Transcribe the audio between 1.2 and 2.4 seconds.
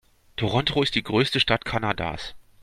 Stadt Kanadas.